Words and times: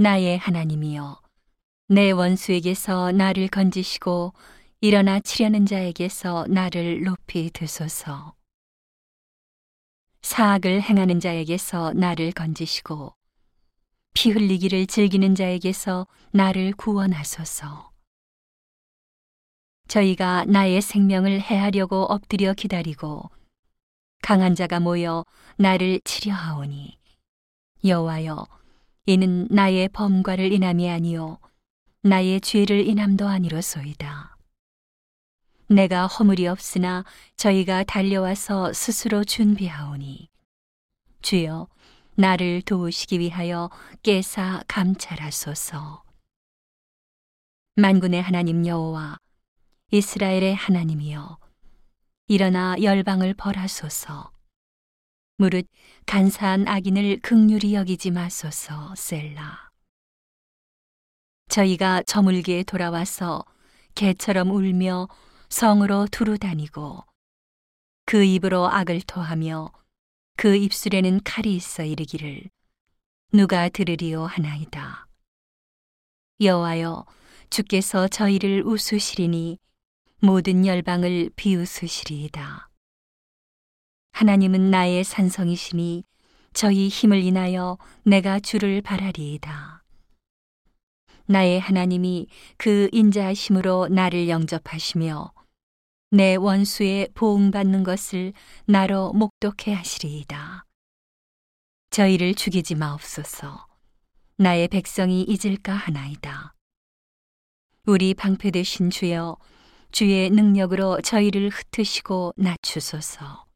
나의 0.00 0.38
하나님이여, 0.38 1.20
내 1.88 2.12
원수에게서 2.12 3.10
나를 3.10 3.48
건지시고 3.48 4.32
일어나 4.80 5.18
치려는 5.18 5.66
자에게서 5.66 6.46
나를 6.48 7.02
높이 7.02 7.50
드소서. 7.50 8.36
사악을 10.22 10.82
행하는 10.82 11.18
자에게서 11.18 11.94
나를 11.94 12.30
건지시고 12.30 13.12
피 14.14 14.30
흘리기를 14.30 14.86
즐기는 14.86 15.34
자에게서 15.34 16.06
나를 16.30 16.74
구원하소서. 16.74 17.90
저희가 19.88 20.44
나의 20.44 20.80
생명을 20.80 21.40
해하려고 21.40 22.04
엎드려 22.04 22.54
기다리고 22.54 23.28
강한 24.22 24.54
자가 24.54 24.78
모여 24.78 25.24
나를 25.56 26.00
치려 26.04 26.34
하오니 26.34 26.96
여호와여 27.84 28.46
이는 29.08 29.48
나의 29.48 29.88
범과를 29.88 30.52
인함이 30.52 30.90
아니요 30.90 31.38
나의 32.02 32.42
죄를 32.42 32.86
인함도 32.86 33.26
아니로소이다. 33.26 34.36
내가 35.70 36.06
허물이 36.06 36.46
없으나 36.46 37.06
저희가 37.36 37.84
달려와서 37.84 38.74
스스로 38.74 39.24
준비하오니 39.24 40.28
주여 41.22 41.68
나를 42.16 42.60
도우시기 42.60 43.18
위하여 43.18 43.70
깨사 44.02 44.62
감찰하소서. 44.68 46.02
만군의 47.76 48.20
하나님 48.20 48.66
여호와 48.66 49.16
이스라엘의 49.90 50.54
하나님이여 50.54 51.38
일어나 52.26 52.76
열방을 52.82 53.32
벌하소서. 53.32 54.37
무릇 55.40 55.68
간사한 56.06 56.66
악인을 56.66 57.20
극률이 57.20 57.72
여기지 57.74 58.10
마소서 58.10 58.92
셀라. 58.96 59.70
저희가 61.48 62.02
저물기에 62.02 62.64
돌아와서 62.64 63.44
개처럼 63.94 64.50
울며 64.50 65.06
성으로 65.48 66.08
두루 66.10 66.38
다니고 66.38 67.04
그 68.04 68.24
입으로 68.24 68.68
악을 68.68 69.02
토하며 69.02 69.70
그 70.36 70.56
입술에는 70.56 71.20
칼이 71.22 71.54
있어 71.54 71.84
이르기를 71.84 72.50
누가 73.32 73.68
들으리오 73.68 74.24
하나이다. 74.24 75.06
여호와여 76.40 77.06
주께서 77.48 78.08
저희를 78.08 78.64
웃으시리니 78.66 79.58
모든 80.20 80.66
열방을 80.66 81.30
비웃으시리이다. 81.36 82.67
하나님은 84.18 84.72
나의 84.72 85.04
산성이시니 85.04 86.02
저희 86.52 86.88
힘을 86.88 87.22
인하여 87.22 87.78
내가 88.02 88.40
주를 88.40 88.82
바라리이다. 88.82 89.84
나의 91.26 91.60
하나님이 91.60 92.26
그 92.56 92.88
인자하심으로 92.90 93.86
나를 93.92 94.28
영접하시며 94.28 95.32
내 96.10 96.34
원수의 96.34 97.10
보응받는 97.14 97.84
것을 97.84 98.32
나로 98.64 99.12
목독해 99.12 99.72
하시리이다. 99.72 100.64
저희를 101.90 102.34
죽이지 102.34 102.74
마옵소서. 102.74 103.68
나의 104.36 104.66
백성이 104.66 105.22
잊을까 105.22 105.74
하나이다. 105.74 106.56
우리 107.86 108.14
방패 108.14 108.50
되신 108.50 108.90
주여, 108.90 109.36
주의 109.92 110.28
능력으로 110.28 111.02
저희를 111.02 111.50
흩으시고 111.50 112.32
낮추소서. 112.36 113.47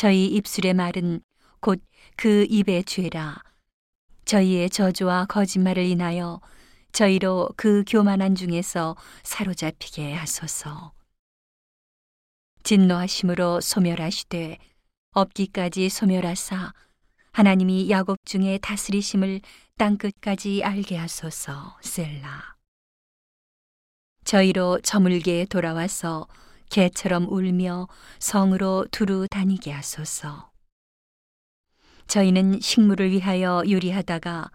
저희 0.00 0.24
입술의 0.28 0.72
말은 0.72 1.20
곧 1.60 1.78
그 2.16 2.46
입의 2.48 2.84
죄라. 2.84 3.42
저희의 4.24 4.70
저주와 4.70 5.26
거짓말을 5.26 5.84
인하여 5.84 6.40
저희로 6.92 7.50
그 7.54 7.84
교만한 7.86 8.34
중에서 8.34 8.96
사로잡히게 9.24 10.14
하소서. 10.14 10.94
진노하심으로 12.62 13.60
소멸하시되 13.60 14.56
없기까지 15.12 15.90
소멸하사 15.90 16.72
하나님이 17.32 17.90
야곱 17.90 18.24
중에 18.24 18.56
다스리심을 18.56 19.42
땅 19.76 19.98
끝까지 19.98 20.62
알게 20.64 20.96
하소서 20.96 21.78
셀라. 21.82 22.56
저희로 24.24 24.80
저물게 24.80 25.44
돌아와서 25.50 26.26
개처럼 26.70 27.26
울며 27.28 27.88
성으로 28.18 28.86
두루 28.90 29.26
다니게 29.28 29.72
하소서. 29.72 30.50
저희는 32.06 32.60
식물을 32.60 33.10
위하여 33.10 33.62
요리하다가 33.68 34.50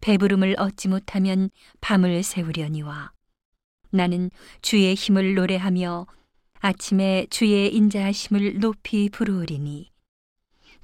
배부름을 0.00 0.56
얻지 0.58 0.88
못하면 0.88 1.50
밤을 1.80 2.22
새우려니와 2.22 3.12
나는 3.90 4.30
주의 4.62 4.94
힘을 4.94 5.34
노래하며 5.34 6.06
아침에 6.60 7.26
주의 7.30 7.74
인자하심을 7.74 8.60
높이 8.60 9.08
부르리니 9.08 9.90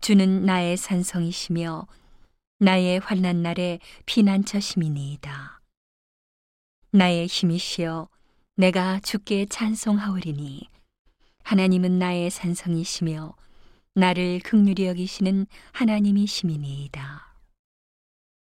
주는 0.01 0.45
나의 0.45 0.77
산성이시며 0.77 1.87
나의 2.59 3.01
환난 3.01 3.43
날에 3.43 3.79
피난처심이니이다. 4.07 5.61
나의 6.93 7.27
힘이시여 7.27 8.09
내가 8.57 9.01
주께 9.01 9.47
찬송하오리니 9.47 10.76
하나님은 11.47 12.01
나의 12.01 12.29
산성이시며 12.31 13.33
나를 13.95 14.41
극률히 14.41 14.87
여기시는 14.87 15.47
하나님이시니이다. 15.71 17.26